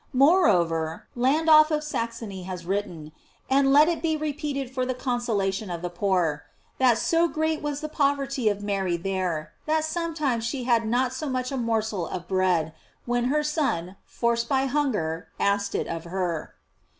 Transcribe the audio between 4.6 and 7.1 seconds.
for the consolation of the poor, that